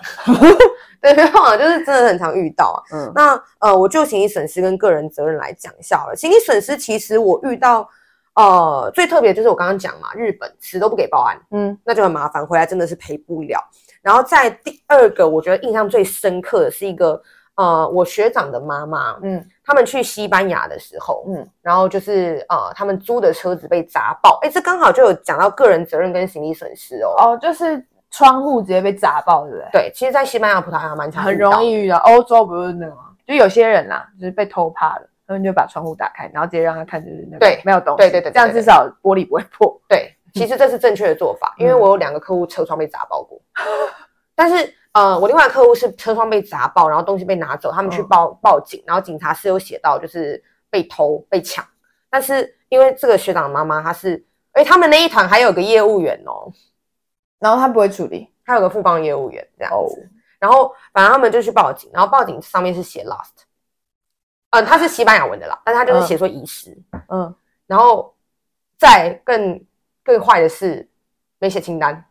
[0.99, 1.29] 对，没有，
[1.59, 2.79] 就是真的很常遇到啊。
[2.97, 6.17] 嗯，那呃，我就行李损失跟个人责任来讲一下好了。
[6.17, 7.87] 行李损失其实我遇到
[8.35, 13.63] 呃最特别就是我刚刚讲嘛，日本死都不给报案，嗯，那就很麻烦，回来真的是赔不了。
[14.03, 17.21] 然后在第二个，我觉得印象最深刻的是一个，
[17.57, 29.69] 呃，我学长的妈妈，嗯，他们去西班牙的时候，嗯，然后就是呃，他们租的车子被砸爆，哎，这刚好就有讲到个人责任跟行李损失哦，哦，就是窗户直接被砸爆，对不对？
[29.73, 33.03] 对，其实，在西班牙、葡萄牙蛮常很容易遇到，欧洲不是那个吗？
[33.27, 39.79] 就有些人啦，就是被偷怕了，他们就把窗户打开，然后直接让他看，就是那个对，没有东西，对对对，这样至少玻璃不会破。
[39.87, 43.41] 对，其实这是正确的做法，因为我有两个客户车窗被砸爆过。
[44.35, 51.65] 但是，呃，我另外的客户是车窗被砸爆，然后东西被拿走，他们去报、嗯、报警，然后警察是有写到就是被偷被抢。
[52.09, 56.53] 但是因为这个学长的妈妈她是，哎，他们那一团还有个业务员哦，
[57.39, 60.01] 然后他不会处理，他有个副帮业务员这样子。
[60.01, 60.07] 哦、
[60.39, 63.43] 然后反正他们就去报警，然后报警上面是写 lost，
[64.51, 66.77] 嗯，他是西班牙文的啦，但他就是写说遗失，
[67.09, 67.35] 嗯，
[67.67, 68.15] 然后
[68.79, 69.61] 再更
[70.09, 70.89] 更坏的是
[71.39, 72.03] 没写清单。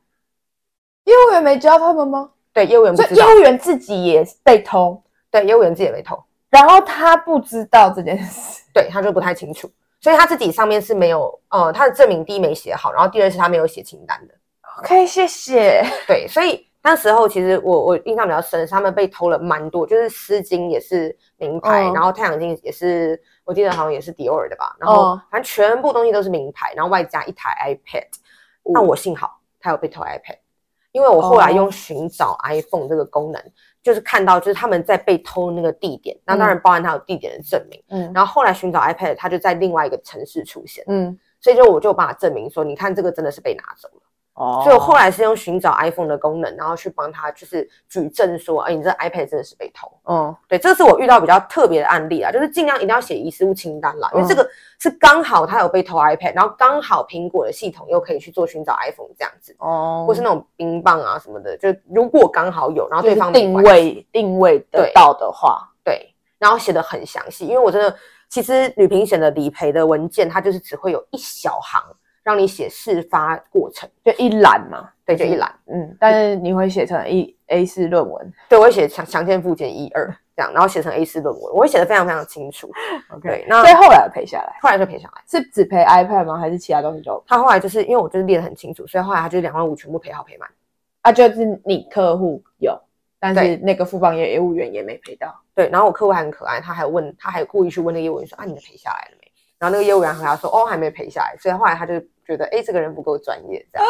[1.06, 2.30] 业务员没教他们吗？
[2.54, 3.16] 对，业务员不知道。
[3.16, 5.02] 所以业务员自己也被偷。
[5.32, 14.34] 对，业务员自己也被偷，然后他不知道这件事，对，他就不太清楚，所以他自己上面是没有，呃，他的证明第一没写好，然后第二是他没有写清单的。
[14.78, 15.84] OK，谢谢。
[16.08, 28.08] 对，所以那时候其实我我印象比较深，是他们被偷了蛮多，就是丝巾也是名牌，嗯、然后太阳镜也是，我记得好像也是迪奥尔的吧，然后反正全部东西都是名牌，然后外加一台 iPad。
[28.74, 30.38] 那我幸好他有被偷 iPad。
[30.94, 33.52] 因为我后来用寻找 iPhone 这个功能，oh.
[33.84, 44.02] 就是看到就是他们在被偷那个地点，那当然包含他有地点的证明，嗯，然后后来寻找 iPad，他就在另外一个城市出现，嗯，所以就我就把它证明说，你看这个真的是被拿走了。
[44.38, 49.92] 哦，所以我后来是用寻找 iPhone 的功能，然后去帮他就是举证说，哎，你这 iPad 真的是被偷。
[50.08, 54.48] 嗯，对，这是我遇到比较特别的案例啊，就是尽量一定要写遗失物清单啦，因为这个
[54.78, 67.96] 是刚好他有被偷 iPad，然后刚好苹果的系统又可以去做寻找 iPhone 这样子，哦，或是那种冰棒啊什么的，就如果刚好有，然后对方定位定位得到的话，对，对，然后写得很详细，因为我真的
[68.30, 71.82] 其实女平险的理赔的文件，它就是只会有一小行。
[72.28, 82.70] 让你写事发过程，就一栏嘛，对，就一栏，嗯，但是你会写成一 A 四论文，对，我会写强强健附件一二这样，然后写成 A 四论文，我会写得非常非常清楚。
[83.16, 86.38] OK，那所以后来赔下来，后来就赔下来，是只赔 iPad 吗？
[86.38, 87.24] 还是其他东西都？
[87.26, 90.50] 他后来就是因为我就是列得很清楚，所以后来他就两万五全部赔好赔满。
[91.04, 92.78] 啊，就是你客户有，
[93.22, 95.34] 但是那个富邦业业务员也没赔到。
[95.56, 99.17] 对，然后我客户还很可爱，他还问，他还故意去问那个业务员说啊，你的赔下来了没？
[99.60, 101.94] 然后那个业务员和他说哦，还没赔下来，所以后来他就。
[102.28, 103.88] 觉得哎，这个人不够专业，这样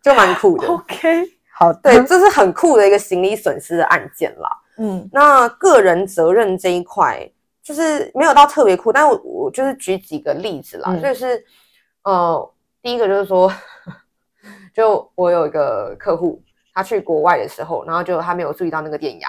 [0.00, 0.68] 就蛮酷的。
[0.68, 4.48] OK，好，对，这是很酷的一个行李损失的案件啦。
[4.78, 7.28] 嗯，那个人责任这一块
[7.60, 11.44] 就是没有到特别酷，但我我就是举几个例子啦，嗯、就是
[12.04, 13.52] 呃，第一个就是说，
[14.72, 16.40] 就我有一个客户，
[16.72, 19.28] 他去国外的时候，然后就他没有注意到那个电压，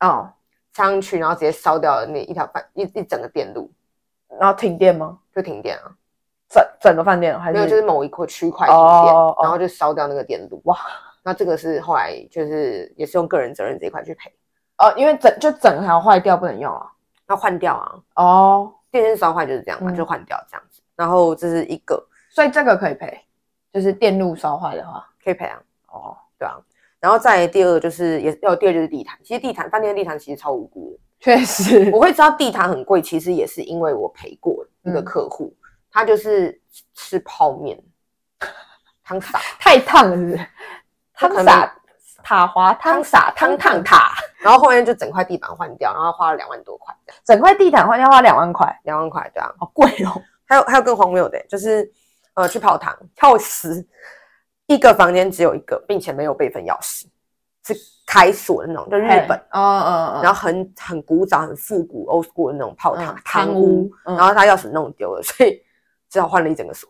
[0.00, 0.30] 哦，
[0.74, 3.72] 插上去，然后直接烧掉了那一条半一一整个电路，
[4.38, 5.18] 然后停电吗？
[5.34, 5.92] 就停电啊。
[6.48, 10.60] 整整个饭店还是没有，就是某一块区块停电，然后就烧掉那个电路。
[10.66, 10.78] 哇，
[11.22, 14.32] 那这个是后来就是也是用个人责任这一块去赔。
[14.78, 16.86] 哦，因为整就整条坏掉不能用啊，
[17.28, 17.94] 要换掉啊。
[18.16, 20.80] 哦，电线烧坏就是这样嘛，嗯、就换掉这样子。
[20.94, 23.20] 然后这是一个，所以这个可以赔，
[23.72, 25.58] 就是电路烧坏的话可以赔啊。
[25.88, 26.56] 哦，对啊。
[27.04, 31.90] 然后再第二就是也要第二就是地毯，其实地毯饭店的地毯其实超无辜的，确实。
[31.92, 36.58] 我会知道地毯很贵，其实也是因为我赔过一个客户，嗯、他就是
[36.94, 37.78] 吃泡面，
[39.04, 40.46] 汤洒 太烫了是不是，
[41.12, 41.76] 汤洒
[42.22, 50.22] 塔滑汤洒汤烫塔，然后后面就整块地板换掉，然后花了两万多块，整块地毯换掉花两万块，两万块对啊，好贵哦。
[50.46, 51.92] 还有还有更荒谬的，就是
[52.32, 53.86] 呃去泡汤跳池，
[54.66, 57.04] 一个房间只有一个，并且没有备份钥匙，
[57.66, 57.74] 是
[58.06, 65.60] 开锁的那种，就日本哦哦，然后很很古早、很复古、old school 的那种泡汤汤屋，然后他钥匙弄丢了，所以
[66.08, 66.88] 只好换了一整个锁。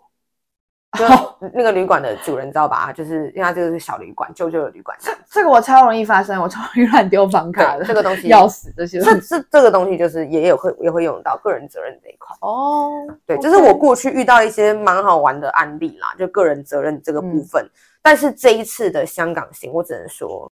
[0.94, 2.92] 就那个旅馆的主人知道吧？
[2.92, 4.96] 就是因为他这个是小旅馆，旧旧的旅馆。
[5.00, 7.84] 这这个我超容易发生，我超容易乱丢房卡的。
[7.86, 12.34] 这个东西钥匙这些，这这这个东西就是也有会也会用到个人责任这一块。
[12.40, 12.90] 哦，
[13.26, 17.68] 对，就是我过去遇到一些蛮好玩的案例啦，就个人责任这个部分。
[18.00, 20.50] 但是这一次的香港行，我只能说，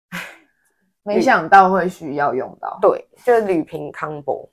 [1.03, 2.79] 没想到会需要用到。
[2.81, 4.49] 对，就是旅平康博。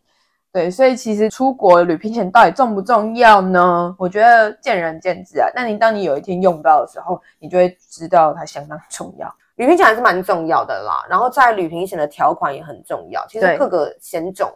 [0.52, 3.96] 对，所以其实出国旅行险到底重不重要呢？
[4.00, 5.48] 我觉得见仁见智啊。
[5.54, 9.32] 那你当你有一天用到的时候，你就会知道它相当重要。
[9.58, 13.24] 旅行险还是蛮重要的啦，然后在旅行险的条款也很重要。
[13.28, 14.52] 其实各个险种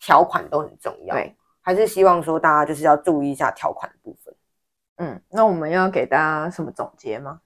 [0.00, 1.14] 条款都很重要。
[1.14, 4.34] 对，还是希望说大家就是要注意一下条款的部分。
[4.96, 7.38] 嗯，那我们要给大家什么总结吗？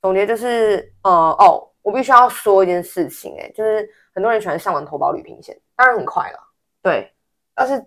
[0.00, 6.38] 总结就是，呃，哦，我必须要说一件事情、欸，哎，就是很多人喜欢上网投保旅行险，当然很快了。
[6.80, 7.12] 对。
[7.60, 7.84] 但是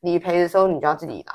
[0.00, 1.34] 理赔的时候，你就要自己来。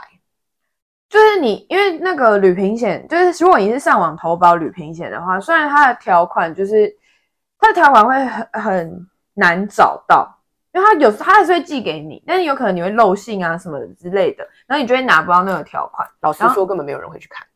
[1.08, 6.94] 就是你，因为那个旅平险，就是如果你是上网投保旅平险的话，虽然它的条款就是
[7.58, 10.38] 它的条款会很很难找到，
[10.74, 16.06] 因为它有它还是会寄给你，但是有可能你会漏信啊什么之类的，然后你就会拿不到那个条款。
[16.20, 17.47] 老实说，根本没有人会去看。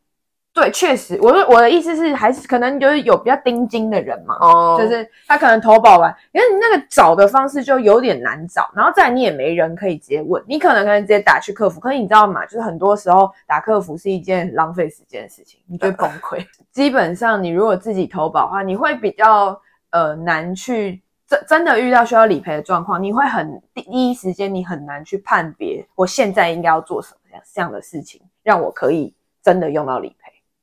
[0.54, 12.44] 对，确实，我的我的意思是，还是可能就是有比较盯金的人嘛，哦，就是他可能投保完，因为你那个找的方式就有点难找，然后再来你也没人可以直接问，你可能可能直接打去客服，可是你知道吗？
[12.44, 16.46] 就是很多时候打客服是一件浪费时间的事情，你就会崩溃。
[16.70, 30.21] 基本上你如果自己投保的话，你会比较呃难去真真的遇到需要理赔的状况，你会很第一时间你很难去判别我现在应该要做什么样这样的事情，让我可以真的用到理赔。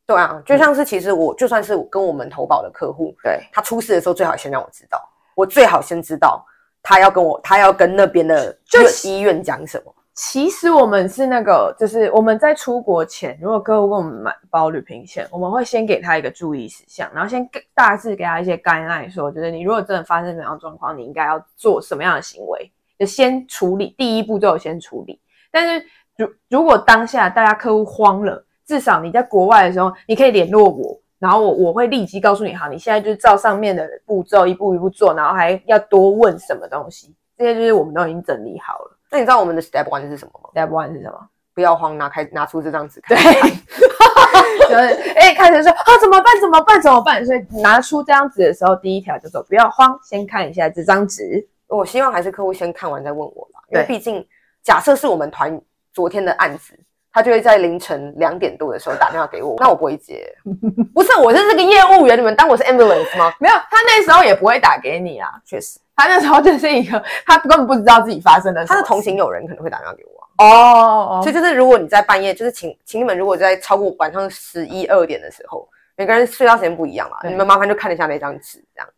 [0.10, 5.00] 对啊，就像是其实我就算是跟我们投保的客户，对他出事的时候，最好先让我知道，
[5.36, 6.44] 我最好先知道
[6.82, 9.94] 他要跟我，他要跟那边的就医院讲什么。
[10.16, 25.22] 其实我们是那个，就是我们在出国前，如果客户跟我们买保旅行险，我们会先给他一个注意事项，然后先大致给他一些概念，说就是你如果真的发生什么样的状况，你应该要做什么样的行为，就先处理，第一步就先处理。
[25.52, 25.86] 但是
[26.18, 28.44] 如如果当下大家客户慌了。
[28.70, 38.96] 至少你在国外的时候，你可以联络我，然后我我会立即告诉你，好，你现在就是照上面的步骤一步一步做，然后还要多问什么东西，这些就是我们都已经整理好了。
[39.10, 41.20] 那你知道我们的 step one 是什么吗？step one 是什么？
[41.56, 43.18] 不要慌，拿开拿出这张纸看。
[43.18, 43.26] 对，
[44.70, 46.40] 就是哎，开始说啊，怎么办？
[46.40, 46.80] 怎么办？
[46.80, 47.26] 怎么办？
[47.26, 51.44] 所以拿出这张纸的时候，第一条就说不要慌，先看一下这张纸。
[51.66, 54.24] 我希望还是客户先看完再问我吧，因为毕竟
[54.62, 55.60] 假设是我们团
[55.92, 56.80] 昨天的案子。
[57.20, 60.26] 他就会在凌晨两点多的时候打电话给我， 那我不会接。
[60.94, 63.30] 不是，我是这个业务员，你们当我是 ambulance 吗？
[63.42, 65.30] 没有，他那时候也不会打给你啊。
[65.46, 68.66] 确实，他那时候就是一个， 他根本不知道自己发生的。
[68.66, 70.46] 他的同行友人可能会打电话给我。
[70.46, 78.90] 哦，所以就是如果你在半夜，就是请请你们如果在超过晚上十一二点的时候，每个人睡觉时间不一样嘛，你们麻烦就看一下那张纸，这样。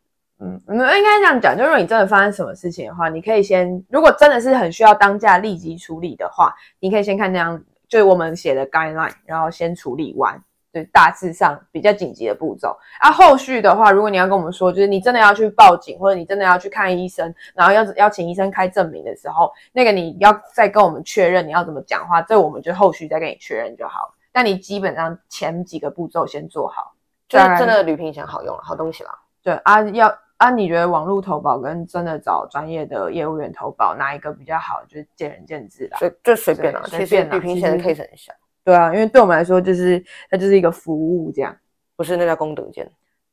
[0.43, 7.59] 嗯，应该这样讲，就如果你真的发生什么事情的话，你可以先，如果真的是很需要当下立即处理的话，你可以先看那张。
[7.91, 12.73] 就是我们写的 guideline，然后先处理完，就，大致上比较紧急的步骤。
[13.01, 24.13] 啊，后续的话，如果你要跟我们说，就是你真的要去报警，或者你真的要去看医生，然后要要请医生开证明的时候，那个你要再跟我们确认你要怎么讲话，这我们就后续再跟你确认就好了。
[24.31, 26.93] 但你基本上前几个步骤先做好，
[27.27, 29.19] 就是真的旅平险好用，好东西啦。
[29.43, 30.17] 对啊，要。
[30.41, 34.83] 啊，你觉得网络投保跟真的找专业的业务员投保哪一个比较好？
[34.87, 37.35] 就是见仁见智啦，随就随便啦，随便啦。
[37.35, 38.33] 旅平险的 case 很小，
[38.63, 41.55] 对啊，因为对我们来说，就是它就是一个服务这样，
[41.95, 42.89] 不是那叫功德件，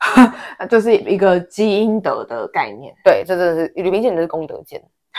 [0.69, 2.95] 就是一个积阴德的概念。
[3.03, 4.79] 对，这真的是旅平险就是功德件。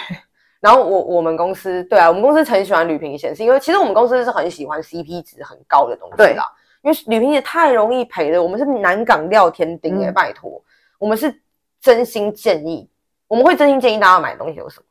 [0.62, 6.46] 然后我我们公司，对啊，我们公司很喜欢旅平险，是因为其实我们公司是很喜欢 CP 值很高的东西啦。
[6.84, 10.64] 因为旅平险太容易赔了，我们是南港料天丁哎，拜托，
[11.00, 11.34] 我们是。
[11.82, 12.90] 真心建议，
[13.28, 14.86] 我们会真心建议大家买的东西有什么？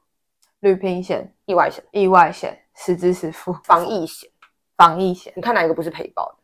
[0.61, 4.29] 旅平险、意外险、意外险、实支实付防疫险，
[4.77, 6.39] 防疫险，你看哪一个不是赔爆的？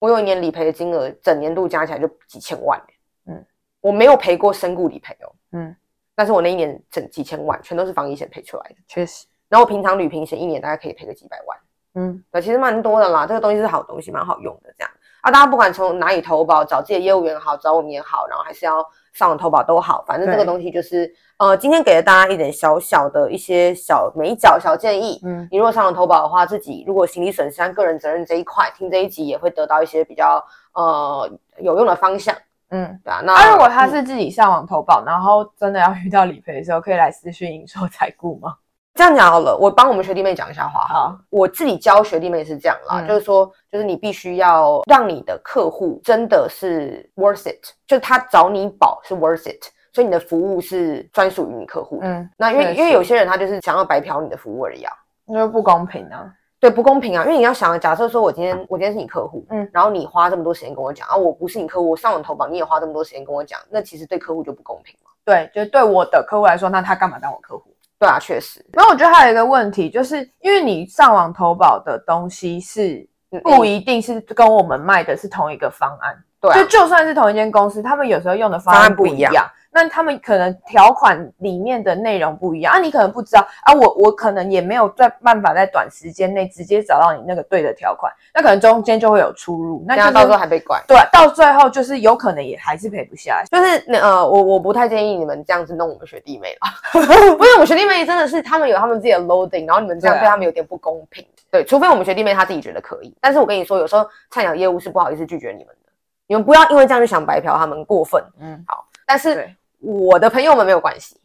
[0.00, 2.78] 我有一年理赔的金额，整年度加起来就几千万。
[3.26, 3.46] 嗯，
[3.80, 5.32] 我没有赔过身故理赔哦。
[5.52, 5.74] 嗯，
[6.14, 8.76] 但是我那一年整几千万，全都是防疫险赔出来的。
[8.86, 9.26] 确实。
[9.48, 11.58] 然后我平常旅平险一年大概可以赔个几百万。
[11.94, 13.26] 嗯，对，其实蛮多的啦。
[13.26, 14.72] 这个东西是好东西，蛮好用的。
[14.78, 14.90] 这样
[15.22, 18.86] 啊，大家不管从哪里投保，找自己的业务员好，找我们也好，然后还是要
[19.20, 21.14] 上网投保都好，反正这个东西就是。
[21.36, 25.20] 呃，今天给了大家一点小小的一些小美角小建议。
[25.22, 30.42] 嗯，你如果上网投保的话，自己如果行李损失和个人责任这一块，听这一集也会得到一些比较
[30.72, 32.34] 呃有用的方向。
[32.70, 33.20] 嗯，对啊。
[33.24, 38.56] 那、啊、如果他是自己上网投保，嗯、然后真的要遇到理赔的时候，可以来私讯营收财顾吗？
[38.94, 40.80] 这样讲好了，我帮我们学弟妹讲一下话。
[40.88, 49.64] 好，我自己教学弟妹是这样啦，嗯、就是说，就是你必须要让你的客户真的是 worth it，就是他找你保是 worth it。
[49.92, 54.92] 所以你的服务是专属于你客户的，嗯，那因为因为有些人他就是想要白嫖你的服务而已啊，
[55.26, 67.74] 那就不公平啊，对，不公平啊，因为你要想，假设说我今天我今天是你客户，嗯，然后你花这么多时间跟我讲啊，我不是你客户，我上网投保你也花这么多时间跟我讲，那其实对客户就不公平嘛，对，就对我的客户来说，那他干嘛当我客户？
[68.00, 68.64] 对啊，确实。
[68.72, 73.06] 那我觉得还有一个问题，就是因为你上网投保的东西是
[73.44, 79.46] 不一定是跟我们卖的是同一个方案，对，就就算是同一间公司，他们有时候用的方案不一样。
[79.72, 90.82] 那他们可能条款里面的内容不一样啊，你可能不知道啊，我我可能也没有在办法在短时间内直接找到你那个对的条款，那可能中间就会有出入，那、就是、到时候还被怪。
[90.88, 96.68] 对，到最后就是有可能也还是赔不下来，就是那呃，我我不太建议你们这样子弄我们学弟妹了，
[97.36, 101.24] 不是我们学弟妹真的是他们有他们自己的 loading，然后你们这样对他们有点不公平。
[101.50, 105.92] 对，啊、对，除非我们学弟妹他自己觉得可以，但是我跟你说，有时候菜鸟业务是不好意思拒绝你们的，
[106.26, 108.22] 你们不要因为这样就想白嫖他们过分。
[108.40, 109.48] 嗯，好，但是。
[109.80, 111.18] 我的朋友们没有关系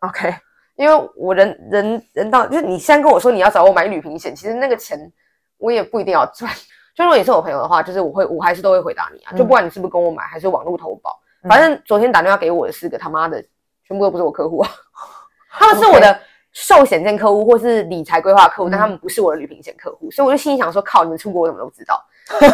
[0.00, 0.34] ，OK，
[0.76, 5.10] 因为我人人人到就是你现在跟我说你要找我买旅行险，其实那个钱
[5.56, 6.52] 我也不一定要赚。
[6.94, 13.42] 就如果你是我朋友的话，就是我会我还是都会回答你啊，就不管你是不是跟我买还是网络投保，嗯、反正昨天打电话给我的四个他妈的
[13.86, 14.68] 全部都不是我客户啊，
[15.50, 16.20] 他们是我的
[16.52, 22.04] 寿险店客户或是理财规划客户，嗯、但他们不是我的旅行险客户，所以我就心里想说，靠，你们出国我怎么都知道？
[22.38, 22.48] 对，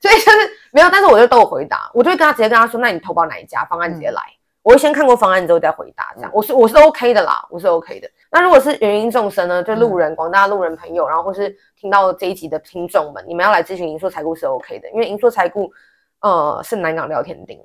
[0.00, 4.22] 所以就是没有，但是我就都有回答，我就会跟他直接跟他说，那你投保哪一家方案直接来。
[4.22, 8.08] 嗯我会先看过方案之后再回答，这样我是我是 OK 的啦，我是 OK 的。
[8.30, 15.72] 那如果是芸芸众生呢，就路人、广大路人朋友，然后或是听到这一集的听众们，你们要来咨询银座财顾是 OK 的，因为银座财顾
[16.20, 17.60] 呃是南港聊天钉，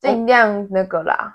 [0.00, 1.34] 尽量那个啦。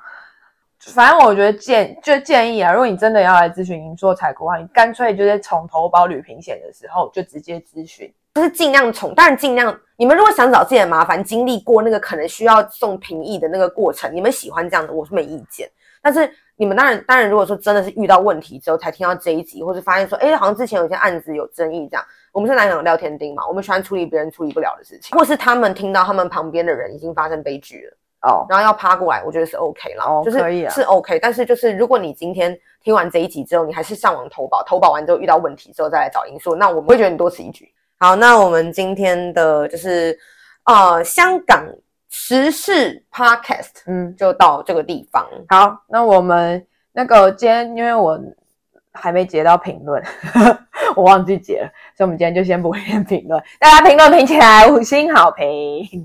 [0.80, 8.12] 反正我觉得建就建议啊，如果你真的要来咨询银座财顾的话，你干脆就是从投保旅平险的时候就直接咨询。
[8.34, 9.78] 就是尽量宠，当然尽量。
[9.98, 15.70] 你们如果想找自己的麻烦，经历过那个可能需要送评议的那个过程，你们喜欢这样的，我是没意见。
[16.02, 31.20] 但是你们当然，当然，如果说真的是遇到问题之后才听到这一集，或是发现说，哎，好像之前有些案子有争议，这样，我们是南港聊天钉嘛，我们喜欢处理别人处理不了的事情，或是他们听到他们旁边的人已经发生悲剧了哦，然后要趴过来，我觉得是 OK 了，哦，就是可以啊，是 OK。
[31.20, 37.72] 但是就是如果你今天听完这一集之后，你还是上网投保，投保完之后遇到问题之后再来找盈烁，那我们会觉得你多此一举。
[38.04, 40.18] 好，那我们今天的就是，
[40.64, 41.64] 呃，香港
[42.10, 45.24] 时事 Podcast，嗯，就到这个地方。
[45.50, 48.20] 好，那我们那个今天因为我
[48.92, 50.04] 还没截到评论。
[50.98, 55.46] 我忘记解了，所以我们今天就先不念评论，大家评论评起来，五星好评，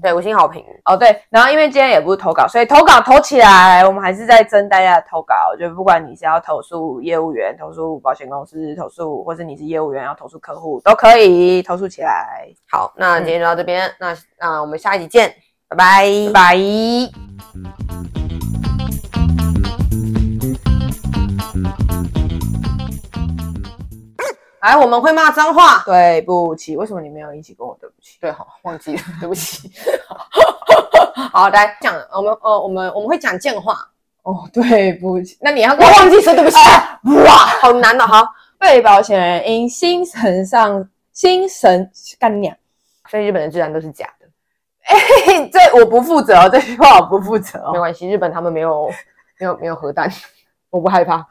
[0.02, 12.46] 对，五星好评哦，对，然后因为今天也不是投稿，所以投稿投起来，我们还是在征大家的投稿，就不管你是要投诉业务员、投诉保险公司、投诉，或是你是业务员要投诉客户，都可以投诉起来。
[12.70, 15.34] 好，那今天就到这边，嗯、那那我们下一集见，
[15.68, 18.15] 拜拜，拜拜。
[24.60, 25.82] 来，我们会骂脏话。
[25.84, 28.18] 对不起，为什么你没有一起跟我对不起？
[28.20, 29.70] 对，好，忘记了， 对不起。
[31.32, 33.76] 好，来讲，我们呃，我们我们会讲贱话。
[34.22, 36.56] 哦，对不起，那你要跟我忘记说对不起。
[36.56, 38.28] 啊、哇，好难的哈。
[38.58, 42.56] 被保险人因心神上心神干娘，
[43.08, 44.26] 所以日本的治安都是假的。
[44.88, 47.72] 哎，这我不负责哦，这句话我不负责哦。
[47.72, 48.90] 没关系，日本他们没有
[49.38, 50.10] 没有没有核弹，
[50.70, 51.24] 我不害怕。